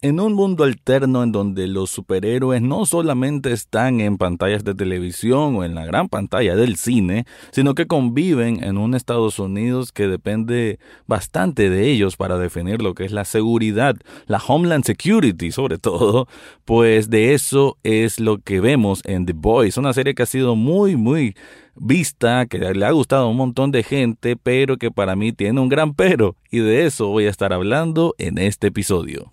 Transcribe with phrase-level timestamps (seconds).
[0.00, 5.56] En un mundo alterno en donde los superhéroes no solamente están en pantallas de televisión
[5.56, 10.06] o en la gran pantalla del cine, sino que conviven en un Estados Unidos que
[10.06, 15.78] depende bastante de ellos para definir lo que es la seguridad, la Homeland Security sobre
[15.80, 16.28] todo,
[16.64, 20.54] pues de eso es lo que vemos en The Boys, una serie que ha sido
[20.54, 21.34] muy, muy
[21.74, 25.60] vista, que le ha gustado a un montón de gente, pero que para mí tiene
[25.60, 29.32] un gran pero, y de eso voy a estar hablando en este episodio.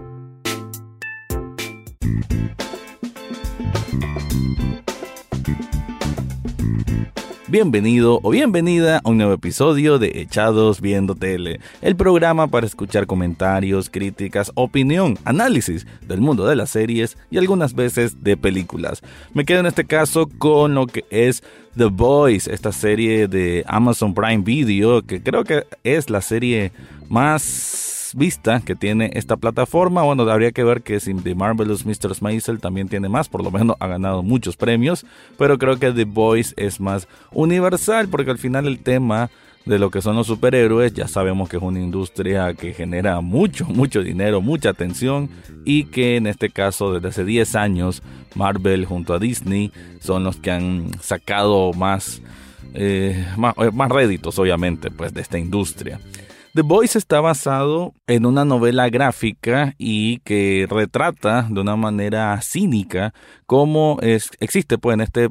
[7.51, 13.07] Bienvenido o bienvenida a un nuevo episodio de Echados Viendo Tele, el programa para escuchar
[13.07, 19.01] comentarios, críticas, opinión, análisis del mundo de las series y algunas veces de películas.
[19.33, 21.43] Me quedo en este caso con lo que es
[21.75, 26.71] The Boys, esta serie de Amazon Prime Video, que creo que es la serie
[27.09, 30.03] más vista que tiene esta plataforma.
[30.03, 32.15] Bueno, habría que ver que si The Marvelous Mr.
[32.21, 35.05] Maisel también tiene más, por lo menos ha ganado muchos premios,
[35.37, 39.29] pero creo que The Voice es más universal porque al final el tema
[39.65, 43.65] de lo que son los superhéroes, ya sabemos que es una industria que genera mucho,
[43.65, 45.29] mucho dinero, mucha atención
[45.65, 48.01] y que en este caso desde hace 10 años
[48.35, 52.21] Marvel junto a Disney son los que han sacado más,
[52.73, 55.99] eh, más, eh, más réditos obviamente pues de esta industria.
[56.53, 63.13] The Voice está basado en una novela gráfica y que retrata de una manera cínica
[63.45, 65.29] cómo es, existe pues en este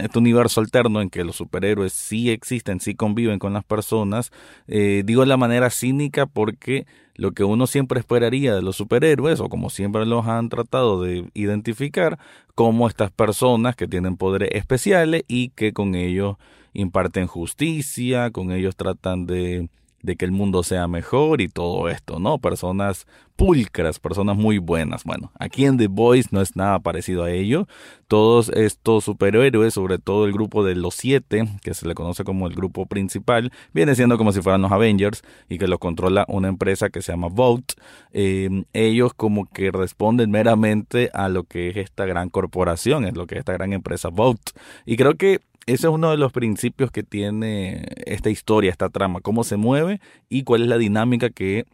[0.00, 4.30] este universo alterno en que los superhéroes sí existen, sí conviven con las personas,
[4.68, 9.48] eh, digo la manera cínica porque lo que uno siempre esperaría de los superhéroes, o
[9.48, 12.18] como siempre los han tratado de identificar,
[12.54, 16.36] como estas personas que tienen poderes especiales y que con ellos
[16.72, 19.68] imparten justicia, con ellos tratan de
[20.02, 22.38] de que el mundo sea mejor y todo esto, ¿no?
[22.38, 23.06] Personas
[23.36, 25.04] pulcras, personas muy buenas.
[25.04, 27.66] Bueno, aquí en The Boys no es nada parecido a ello.
[28.08, 32.46] Todos estos superhéroes, sobre todo el grupo de los siete, que se le conoce como
[32.46, 36.48] el grupo principal, viene siendo como si fueran los Avengers y que lo controla una
[36.48, 37.74] empresa que se llama Vote.
[38.12, 43.26] Em, ellos como que responden meramente a lo que es esta gran corporación, es lo
[43.26, 44.52] que es esta gran empresa Vote.
[44.84, 49.20] Y creo que ese es uno de los principios que tiene esta historia, esta trama,
[49.20, 51.66] cómo se mueve y cuál es la dinámica que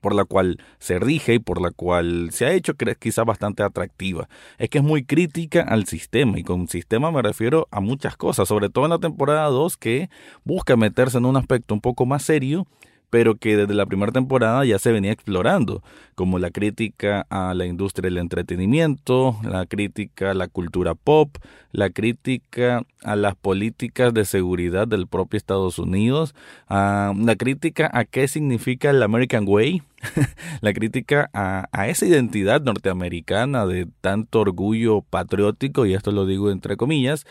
[0.00, 4.28] por la cual se rige y por la cual se ha hecho quizás bastante atractiva.
[4.58, 8.48] Es que es muy crítica al sistema y con sistema me refiero a muchas cosas,
[8.48, 10.08] sobre todo en la temporada 2 que
[10.44, 12.66] busca meterse en un aspecto un poco más serio
[13.10, 15.82] pero que desde la primera temporada ya se venía explorando,
[16.14, 21.36] como la crítica a la industria del entretenimiento, la crítica a la cultura pop,
[21.72, 26.34] la crítica a las políticas de seguridad del propio Estados Unidos,
[26.68, 29.82] la crítica a qué significa el American Way,
[30.60, 36.50] la crítica a, a, esa identidad norteamericana de tanto orgullo patriótico, y esto lo digo
[36.50, 37.26] entre comillas,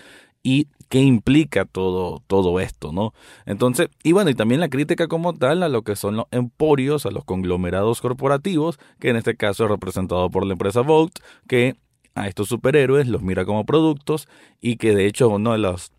[0.47, 3.13] y qué implica todo, todo esto, ¿no?
[3.45, 7.05] Entonces, y bueno, y también la crítica como tal a lo que son los emporios,
[7.05, 11.19] a los conglomerados corporativos, que en este caso es representado por la empresa Vogt,
[11.49, 11.75] que
[12.15, 14.29] a estos superhéroes los mira como productos
[14.61, 15.91] y que de hecho uno de los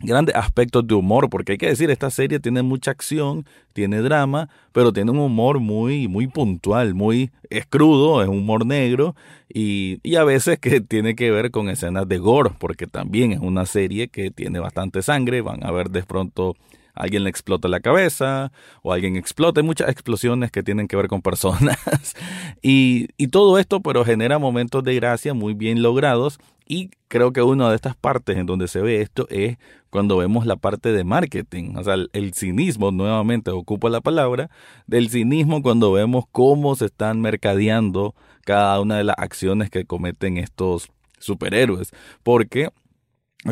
[0.00, 4.48] grandes aspectos de humor, porque hay que decir, esta serie tiene mucha acción, tiene drama,
[4.72, 9.14] pero tiene un humor muy, muy puntual, muy escrudo, es humor negro
[9.48, 13.38] y, y a veces que tiene que ver con escenas de gore, porque también es
[13.38, 16.56] una serie que tiene bastante sangre, van a ver de pronto
[16.94, 18.52] alguien le explota la cabeza
[18.82, 19.60] o alguien explota.
[19.60, 21.78] Hay muchas explosiones que tienen que ver con personas.
[22.62, 26.38] y, y todo esto, pero genera momentos de gracia muy bien logrados.
[26.66, 29.58] Y creo que una de estas partes en donde se ve esto es
[29.90, 31.74] cuando vemos la parte de marketing.
[31.76, 34.50] O sea, el, cinismo, nuevamente ocupa la palabra,
[34.86, 38.14] del cinismo cuando vemos cómo se están mercadeando
[38.44, 40.88] cada una de las acciones que cometen estos
[41.18, 41.90] superhéroes.
[42.22, 42.70] Porque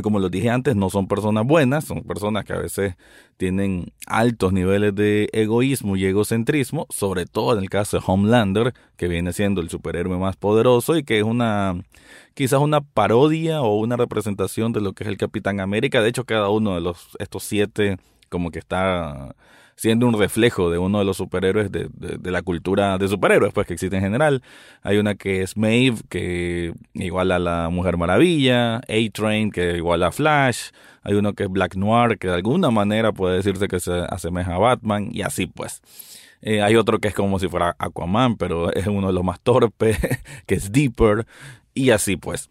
[0.00, 2.94] como lo dije antes, no son personas buenas, son personas que a veces
[3.37, 9.08] tienen altos niveles de egoísmo y egocentrismo, sobre todo en el caso de Homelander, que
[9.08, 11.75] viene siendo el superhéroe más poderoso y que es una
[12.34, 16.00] quizás una parodia o una representación de lo que es el Capitán América.
[16.00, 17.99] De hecho, cada uno de los estos siete
[18.31, 19.34] como que está
[19.76, 23.66] siendo un reflejo de uno de los superhéroes de, de, la cultura de superhéroes pues
[23.66, 24.42] que existe en general.
[24.82, 30.12] Hay una que es Maeve, que igual a la Mujer Maravilla, A-Train, que igual a
[30.12, 30.70] Flash,
[31.02, 34.54] hay uno que es Black Noir, que de alguna manera puede decirse que se asemeja
[34.54, 35.82] a Batman, y así pues.
[36.42, 39.40] Eh, hay otro que es como si fuera Aquaman, pero es uno de los más
[39.40, 39.96] torpes,
[40.46, 41.26] que es Deeper,
[41.75, 42.50] y así pues.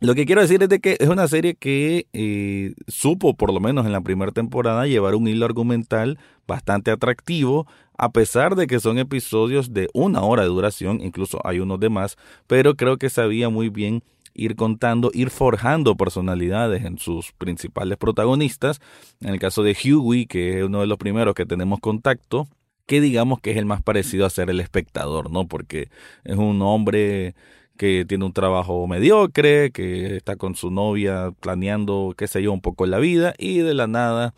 [0.00, 3.60] Lo que quiero decir es de que es una serie que eh, supo, por lo
[3.60, 8.80] menos en la primera temporada, llevar un hilo argumental bastante atractivo, a pesar de que
[8.80, 13.08] son episodios de una hora de duración, incluso hay unos de más, pero creo que
[13.08, 14.02] sabía muy bien
[14.34, 18.80] ir contando, ir forjando personalidades en sus principales protagonistas.
[19.20, 22.48] En el caso de Hughie, que es uno de los primeros que tenemos contacto,
[22.86, 25.46] que digamos que es el más parecido a ser el espectador, ¿no?
[25.46, 25.88] Porque
[26.24, 27.34] es un hombre
[27.76, 32.60] que tiene un trabajo mediocre, que está con su novia planeando, qué sé yo, un
[32.60, 34.34] poco la vida, y de la nada,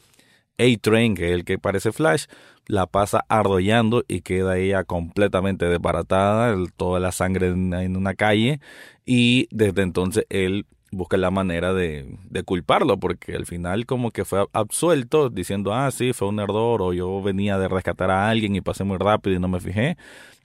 [0.59, 2.27] A-Train, que es el que parece Flash,
[2.67, 8.61] la pasa arrollando y queda ella completamente desbaratada, toda la sangre en, una calle,
[9.05, 14.25] y desde entonces él busca la manera de, de, culparlo, porque al final como que
[14.25, 18.57] fue absuelto diciendo, ah, sí, fue un error, o yo venía de rescatar a alguien
[18.57, 19.97] y pasé muy rápido y no me fijé.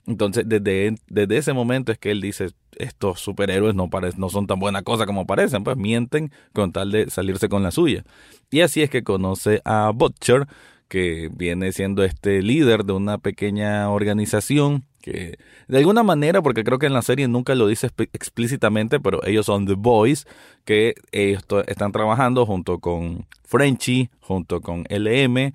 [0.06, 4.58] Entonces, desde, desde ese momento es que él dice, estos superhéroes no, no son tan
[4.58, 8.04] buena cosa como parecen, pues mienten con tal de salirse con la suya.
[8.50, 10.46] Y así es que conoce a Butcher,
[10.88, 15.38] que viene siendo este líder de una pequeña organización que
[15.68, 19.46] de alguna manera, porque creo que en la serie nunca lo dice explícitamente, pero ellos
[19.46, 20.26] son The Boys,
[20.64, 25.54] que ellos están trabajando junto con Frenchy, junto con LM,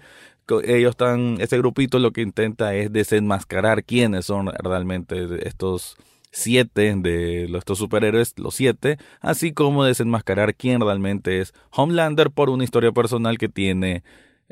[0.64, 5.98] ellos están, ese grupito lo que intenta es desenmascarar quiénes son realmente estos
[6.32, 12.64] siete de estos superhéroes, los siete, así como desenmascarar quién realmente es Homelander por una
[12.64, 14.04] historia personal que tiene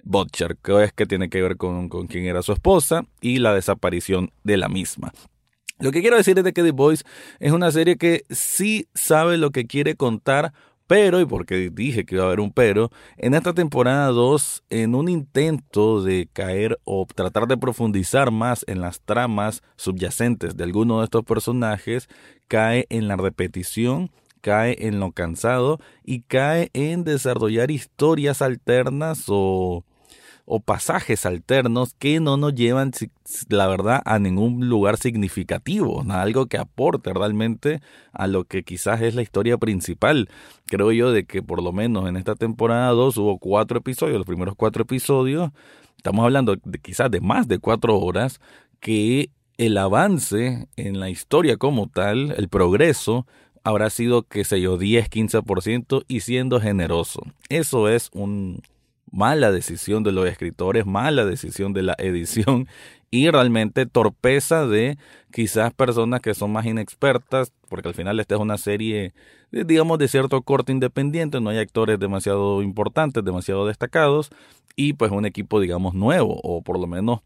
[0.03, 3.53] Butcher, que es que tiene que ver con, con quién era su esposa y la
[3.53, 5.13] desaparición de la misma.
[5.79, 7.03] Lo que quiero decir es de que The Boys
[7.39, 10.53] es una serie que sí sabe lo que quiere contar,
[10.87, 14.95] pero, y porque dije que iba a haber un pero, en esta temporada 2, en
[14.95, 20.99] un intento de caer o tratar de profundizar más en las tramas subyacentes de alguno
[20.99, 22.07] de estos personajes,
[22.47, 24.11] cae en la repetición,
[24.41, 29.83] cae en lo cansado y cae en desarrollar historias alternas o
[30.45, 32.91] o pasajes alternos que no nos llevan,
[33.49, 37.81] la verdad, a ningún lugar significativo, algo que aporte realmente
[38.13, 40.29] a lo que quizás es la historia principal.
[40.67, 44.27] Creo yo de que por lo menos en esta temporada 2 hubo cuatro episodios, los
[44.27, 45.51] primeros cuatro episodios,
[45.97, 48.39] estamos hablando quizás de más de cuatro horas,
[48.79, 53.25] que el avance en la historia como tal, el progreso,
[53.63, 57.23] habrá sido, qué sé yo, 10, 15% y siendo generoso.
[57.49, 58.61] Eso es un,
[59.15, 62.67] mala decisión de los escritores, mala decisión de la edición
[63.09, 64.97] y realmente torpeza de
[65.31, 69.13] quizás personas que son más inexpertas, porque al final esta es una serie,
[69.51, 74.31] digamos, de cierto corte independiente, no hay actores demasiado importantes, demasiado destacados,
[74.75, 77.21] y pues un equipo, digamos, nuevo, o por lo menos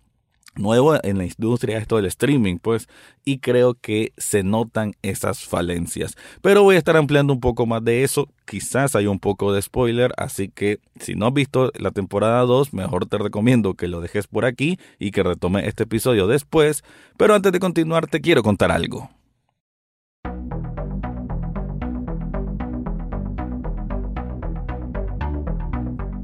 [0.55, 2.87] nuevo en la industria esto del streaming, pues,
[3.25, 6.15] y creo que se notan esas falencias.
[6.41, 9.61] Pero voy a estar ampliando un poco más de eso, quizás hay un poco de
[9.61, 14.01] spoiler, así que si no has visto la temporada 2, mejor te recomiendo que lo
[14.01, 16.83] dejes por aquí y que retome este episodio después,
[17.17, 19.09] pero antes de continuar te quiero contar algo.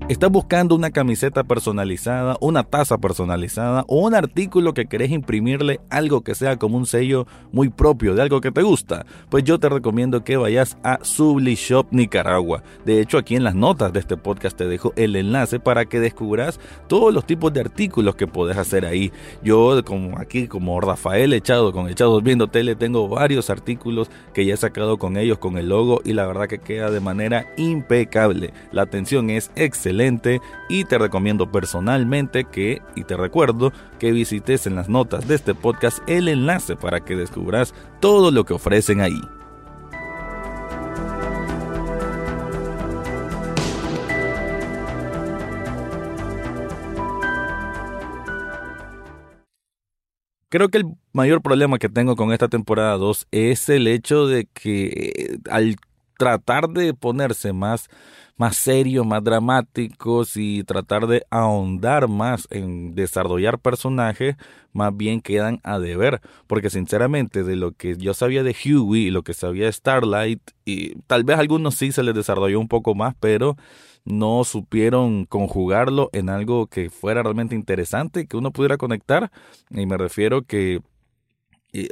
[0.08, 6.22] ¿Estás buscando una camiseta personalizada, una taza personalizada o un artículo que querés imprimirle algo
[6.22, 9.08] que sea como un sello muy propio de algo que te gusta?
[9.32, 12.62] Pues yo te recomiendo que vayas a Subli Shop Nicaragua.
[12.86, 16.00] De hecho, aquí en las notas de este podcast te dejo el enlace para que
[16.00, 19.12] descubras todos los tipos de artículos que puedes hacer ahí.
[19.44, 24.54] Yo, como aquí, como Rafael Echado, con Echados Viendo Tele, tengo varios artículos que ya
[24.54, 28.54] he sacado con ellos, con el logo, y la verdad que queda de manera impecable.
[28.72, 29.95] La atención es excelente
[30.70, 35.56] y te recomiendo personalmente que, y te recuerdo, que visites en las notas de este
[35.56, 39.22] podcast el enlace para que descubras todo lo que ofrecen ahí.
[50.50, 54.46] Creo que el mayor problema que tengo con esta temporada 2 es el hecho de
[54.46, 55.76] que al
[56.18, 57.90] tratar de ponerse más
[58.38, 64.36] más serios, más dramáticos y tratar de ahondar más en desarrollar personajes,
[64.74, 66.22] más bien quedan a deber.
[66.48, 70.42] Porque sinceramente, de lo que yo sabía de Huey y lo que sabía de Starlight,
[70.66, 73.56] y tal vez a algunos sí se les desarrolló un poco más, pero
[74.04, 79.32] no supieron conjugarlo en algo que fuera realmente interesante que uno pudiera conectar.
[79.70, 80.82] Y me refiero que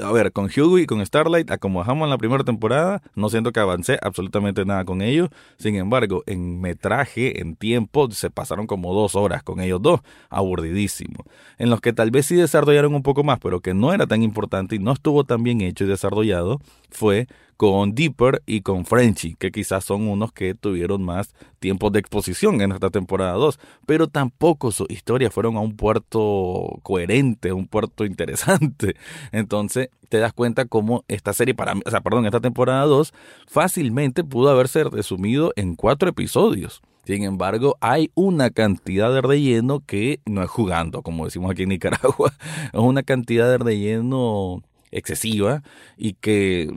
[0.01, 3.59] a ver, con Hughie y con Starlight, acomodamos en la primera temporada, no siento que
[3.59, 5.29] avancé absolutamente nada con ellos.
[5.57, 11.25] Sin embargo, en metraje, en tiempo, se pasaron como dos horas con ellos dos, aburridísimo.
[11.57, 14.23] En los que tal vez sí desarrollaron un poco más, pero que no era tan
[14.23, 16.59] importante y no estuvo tan bien hecho y desarrollado,
[16.93, 22.00] fue con Deeper y con Frenchy, que quizás son unos que tuvieron más tiempo de
[22.00, 27.67] exposición en esta temporada 2, pero tampoco sus historias fueron a un puerto coherente, un
[27.67, 28.95] puerto interesante.
[29.31, 33.13] Entonces te das cuenta cómo esta serie, para mí, o sea, perdón, esta temporada 2
[33.47, 36.81] fácilmente pudo haberse resumido en cuatro episodios.
[37.05, 41.69] Sin embargo, hay una cantidad de relleno que no es jugando, como decimos aquí en
[41.69, 42.33] Nicaragua,
[42.73, 45.63] es una cantidad de relleno excesiva
[45.97, 46.69] y que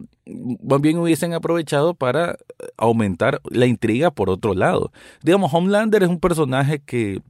[0.62, 2.37] más bien hubiesen aprovechado para
[2.76, 4.92] aumentar la intriga por otro lado.
[5.23, 7.20] Digamos, Homelander es un personaje que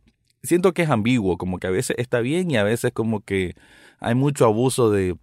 [0.42, 3.54] siento que es ambiguo, como que a veces está bien y a veces como que
[3.98, 5.16] hay mucho abuso de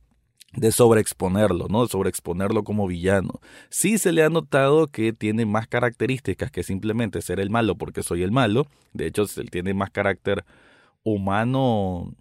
[0.56, 1.84] de sobreexponerlo, ¿no?
[1.84, 3.42] De sobreexponerlo como villano.
[3.70, 8.04] Sí se le ha notado que tiene más características que simplemente ser el malo porque
[8.04, 8.68] soy el malo.
[8.94, 10.46] De hecho, él tiene más carácter
[11.04, 12.14] humano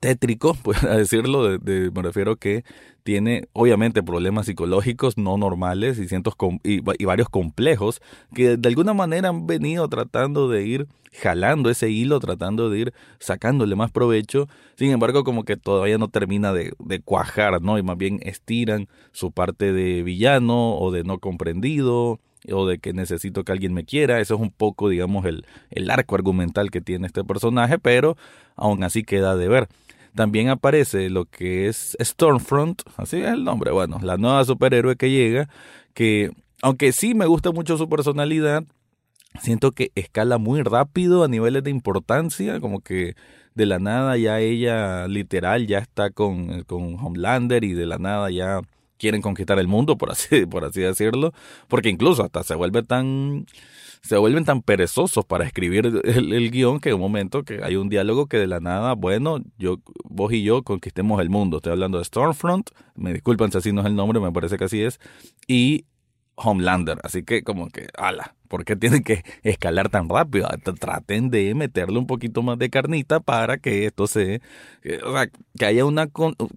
[0.00, 2.64] tétrico, pues a decirlo, de, me refiero que
[3.02, 8.02] tiene obviamente problemas psicológicos no normales y, cientos y, varios complejos
[8.34, 12.94] que de alguna manera han venido tratando de ir jalando ese hilo, tratando de ir
[13.18, 17.78] sacándole más provecho, sin embargo como que todavía no termina de, de cuajar, ¿no?
[17.78, 22.20] Y más bien estiran su parte de villano o de no comprendido
[22.52, 24.20] o de que necesito que alguien me quiera.
[24.20, 28.16] Eso es un poco, digamos, el, el arco argumental que tiene este personaje, pero
[28.56, 29.68] aún así queda de ver.
[30.14, 35.10] También aparece lo que es Stormfront, así es el nombre, bueno, la nueva superhéroe que
[35.10, 35.48] llega,
[35.94, 36.32] que
[36.62, 38.64] aunque sí me gusta mucho su personalidad,
[39.40, 43.14] siento que escala muy rápido a niveles de importancia, como que
[43.54, 48.30] de la nada ya ella literal ya está con, con Homelander y de la nada
[48.30, 48.60] ya
[49.00, 51.32] quieren conquistar el mundo, por así, por así decirlo,
[51.66, 53.46] porque incluso hasta se vuelve tan
[54.02, 57.90] se vuelven tan perezosos para escribir el, guion que en un momento que hay un
[57.90, 61.58] diálogo que de la nada, bueno, yo, vos y yo conquistemos el mundo.
[61.58, 64.64] Estoy hablando de Stormfront, me disculpan si así no es el nombre, me parece que
[64.64, 65.00] así es,
[65.46, 65.84] y
[66.36, 66.98] Homelander.
[67.02, 70.48] Así que como que, ala, ¿por qué tienen que escalar tan rápido?
[70.78, 74.40] Traten de meterle un poquito más de carnita para que esto se,
[75.04, 76.08] o sea, que haya una,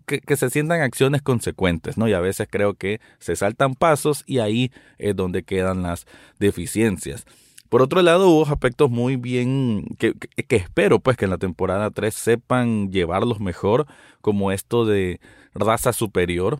[0.06, 2.08] que, que, se sientan acciones consecuentes, ¿no?
[2.08, 6.06] Y a veces creo que se saltan pasos y ahí es donde quedan las
[6.39, 7.25] deficiencias.
[7.70, 11.89] Por otro lado, hubo aspectos muy bien que, que, espero pues que en la temporada
[11.89, 13.88] 3 sepan llevarlos mejor,
[14.22, 15.20] como esto de
[15.56, 16.60] raza superior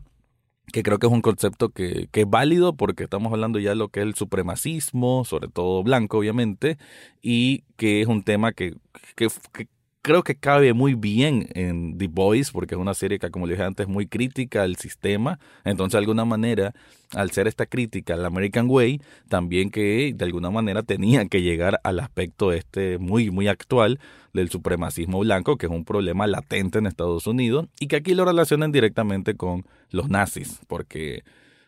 [0.72, 3.76] que creo que es un concepto que, que, es válido porque estamos hablando ya de
[3.76, 6.78] lo que es el supremacismo, sobre todo blanco obviamente,
[7.22, 8.76] y que es un tema que,
[9.16, 9.28] que,
[10.04, 13.54] creo que cabe muy bien en The Boys, porque es una serie que, como le
[13.54, 15.40] dije antes, es muy crítica al sistema.
[15.64, 16.74] Entonces, de alguna manera,
[17.16, 21.80] al ser esta crítica al American Way, también que de alguna manera tenía que llegar
[21.84, 24.00] al aspecto este muy, muy actual
[24.34, 28.26] del supremacismo blanco, que es un problema latente en Estados Unidos, y que aquí lo
[28.26, 31.24] relacionan directamente con los nazis, porque...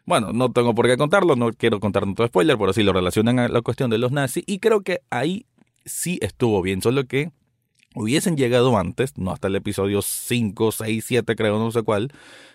[0.07, 3.39] Bueno, no tengo por qué contarlo, no quiero contar tanto spoiler, pero sí lo relacionan
[3.39, 5.47] a la cuestión de los nazis y creo que ahí
[5.83, 7.31] sí estuvo bien, solo que
[7.95, 12.11] hubiesen llegado antes, no hasta el episodio 5, 6, 7, creo, no sé cuál,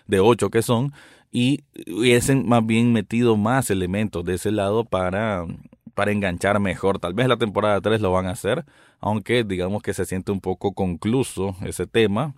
[0.07, 0.93] de 8 que son,
[1.31, 5.45] y hubiesen más bien metido más elementos de ese lado para,
[5.93, 6.99] para enganchar mejor.
[6.99, 8.65] Tal vez la temporada 3 lo van a hacer,
[8.99, 12.35] aunque digamos que se siente un poco concluso ese tema,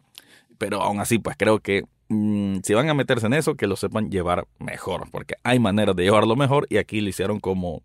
[0.57, 3.75] pero aún así, pues creo que mm, si van a meterse en eso, que lo
[3.75, 7.81] sepan llevar mejor, porque hay maneras de llevarlo mejor y aquí lo hicieron como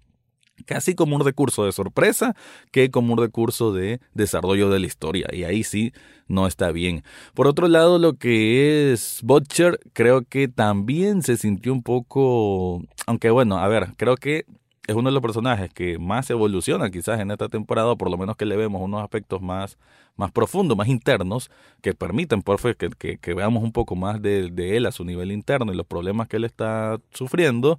[0.67, 2.35] casi como un recurso de sorpresa
[2.71, 5.29] que como un recurso de desarrollo de la historia.
[5.33, 5.93] Y ahí sí
[6.27, 7.03] no está bien.
[7.35, 12.83] Por otro lado, lo que es Butcher, creo que también se sintió un poco...
[13.07, 14.45] Aunque bueno, a ver, creo que
[14.89, 18.17] es uno de los personajes que más evoluciona quizás en esta temporada, o por lo
[18.17, 19.77] menos que le vemos unos aspectos más,
[20.17, 21.51] más profundos, más internos,
[21.83, 25.05] que permiten por que, que, que, veamos un poco más de, de, él a su
[25.05, 27.79] nivel interno y los problemas que él está sufriendo.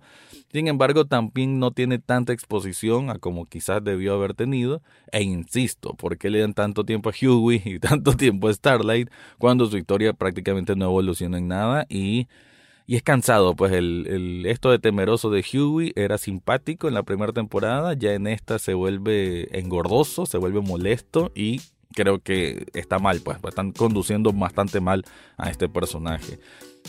[0.53, 4.83] Sin embargo, también no tiene tanta exposición a como quizás debió haber tenido.
[5.11, 9.09] E insisto, ¿por qué le dan tanto tiempo a Hughie y tanto tiempo a Starlight
[9.39, 12.27] cuando su historia prácticamente no evoluciona en nada y
[12.89, 17.31] y es cansado, pues el, esto de temeroso de Huey era simpático en la primera
[17.31, 21.61] temporada, ya en esta se vuelve engordoso, se vuelve molesto y
[21.93, 25.05] creo que está mal, pues están conduciendo bastante mal
[25.37, 26.39] a este personaje.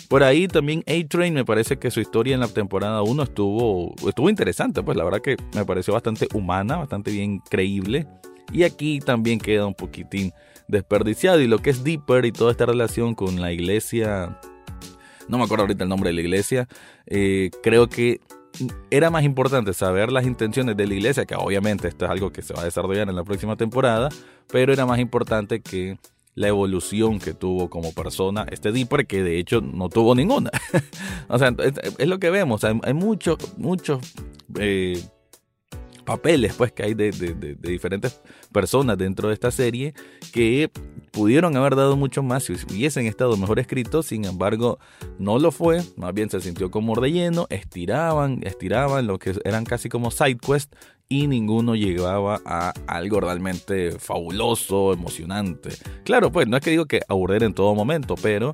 [0.08, 4.30] Por ahí también A-Train me parece que su historia en la temporada 1 estuvo, estuvo
[4.30, 8.06] interesante, pues la verdad que me pareció bastante humana, bastante bien creíble.
[8.54, 10.32] Y aquí también queda un poquitín
[10.66, 14.40] desperdiciado y lo que es Deeper y toda esta relación con la iglesia
[15.30, 16.68] no me acuerdo ahorita el nombre de la iglesia,
[17.06, 18.20] eh, creo que
[18.90, 22.42] era más importante saber las intenciones de la iglesia, que obviamente esto es algo que
[22.42, 24.08] se va a desarrollar en la próxima temporada,
[24.48, 25.98] pero era más importante que
[26.34, 30.50] la evolución que tuvo como persona este Dipper, que de hecho no tuvo ninguna.
[31.28, 31.54] o sea,
[31.98, 32.64] es, lo que vemos.
[32.64, 34.00] Hay, muchos, muchos
[34.58, 35.00] eh,
[36.10, 37.12] papeles pues que hay de,
[37.60, 39.94] diferentes personas dentro de esta serie
[40.32, 40.68] que
[41.12, 44.80] pudieron haber dado mucho más si hubiesen estado mejor escritos, sin embargo
[45.20, 49.88] no lo fue, más bien se sintió como relleno, estiraban, estiraban lo que eran casi
[49.88, 50.74] como side quest
[51.08, 55.70] y ninguno llegaba a algo realmente fabuloso, emocionante.
[56.04, 58.52] Claro, pues no es que digo que aburrir en todo momento, pero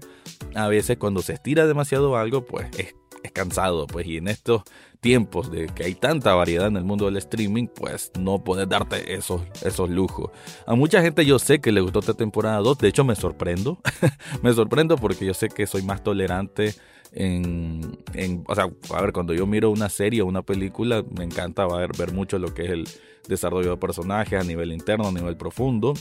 [0.54, 2.94] a veces cuando se estira demasiado algo, pues es,
[3.26, 4.62] es cansado, pues y en estos
[5.00, 9.14] tiempos de que hay tanta variedad en el mundo del streaming, pues no puedes darte
[9.14, 10.30] esos, esos lujos.
[10.66, 13.78] A mucha gente yo sé que le gustó esta temporada 2, de hecho me sorprendo,
[14.42, 16.74] me sorprendo porque yo sé que soy más tolerante
[17.12, 21.24] en, en, o sea, a ver, cuando yo miro una serie o una película, me
[21.24, 22.88] encanta ver, ver mucho lo que es el
[23.28, 25.94] desarrollo de personajes a nivel interno, a nivel profundo.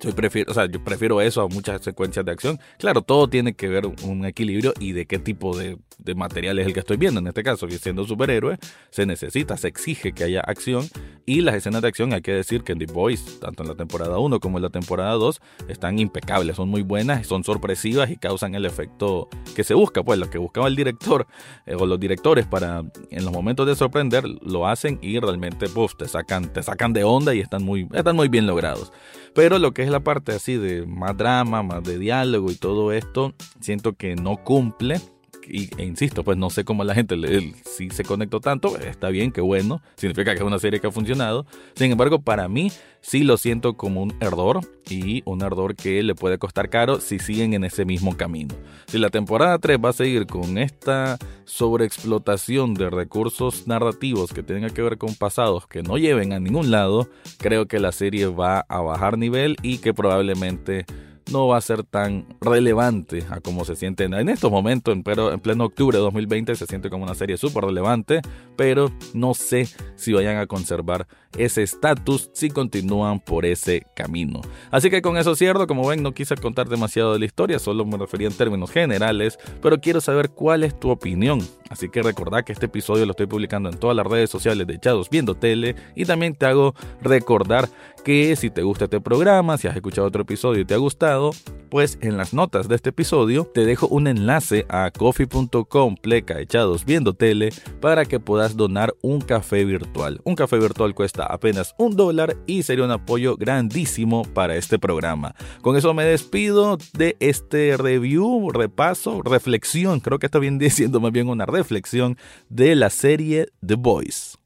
[0.00, 2.60] Yo prefiero, o sea, yo prefiero eso a muchas secuencias de acción.
[2.78, 6.66] Claro, todo tiene que ver un equilibrio y de qué tipo de, de material es
[6.66, 7.20] el que estoy viendo.
[7.20, 8.58] En este caso, siendo superhéroe,
[8.90, 10.88] se necesita, se exige que haya acción.
[11.26, 13.74] Y las escenas de acción, hay que decir que en The Boys, tanto en la
[13.74, 18.16] temporada 1 como en la temporada 2, están impecables, son muy buenas, son sorpresivas y
[18.16, 20.02] causan el efecto que se busca.
[20.02, 21.26] Pues lo que buscaba el director
[21.66, 25.66] eh, o los directores para en los momentos de sorprender, lo hacen y realmente
[25.98, 28.92] te, sacan, te sacan de onda y están muy, están muy bien logrados.
[29.34, 32.92] Pero lo que es la parte así de más drama, más de diálogo y todo
[32.92, 35.00] esto, siento que no cumple
[35.46, 37.16] y, e insisto, pues no sé cómo la gente
[37.64, 40.90] si se conectó tanto, está bien, qué bueno, significa que es una serie que ha
[40.90, 41.46] funcionado.
[41.74, 42.70] Sin embargo, para mí
[43.00, 47.18] sí lo siento como un error y un error que le puede costar caro si
[47.18, 48.54] siguen en ese mismo camino.
[48.86, 54.70] Si la temporada 3 va a seguir con esta sobreexplotación de recursos narrativos que tengan
[54.70, 57.08] que ver con pasados que no lleven a ningún lado,
[57.38, 60.86] creo que la serie va a bajar nivel y que probablemente
[61.32, 65.40] no va a ser tan relevante a como se siente en estos momentos, pero en
[65.40, 68.20] pleno octubre de 2020 se siente como una serie súper relevante,
[68.56, 74.40] pero no sé si vayan a conservar ese estatus si continúan por ese camino.
[74.70, 77.84] Así que con eso cierto, como ven no quise contar demasiado de la historia, solo
[77.84, 81.40] me refería en términos generales, pero quiero saber cuál es tu opinión.
[81.70, 84.74] Así que recordá que este episodio lo estoy publicando en todas las redes sociales de
[84.74, 87.68] Echados Viendo Tele y también te hago recordar
[88.04, 91.30] que si te gusta este programa, si has escuchado otro episodio y te ha gustado,
[91.70, 96.84] pues en las notas de este episodio te dejo un enlace a coffee.com pleca echados
[96.84, 99.83] viendo tele para que puedas donar un café virtual.
[100.24, 105.34] Un café virtual cuesta apenas un dólar y sería un apoyo grandísimo para este programa.
[105.62, 111.12] Con eso me despido de este review, repaso, reflexión, creo que está bien diciendo más
[111.12, 112.16] bien una reflexión
[112.48, 114.38] de la serie The Boys.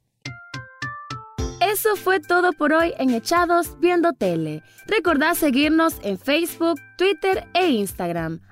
[1.60, 4.62] Eso fue todo por hoy en Echados Viendo Tele.
[4.86, 8.40] Recordá seguirnos en Facebook, Twitter e Instagram.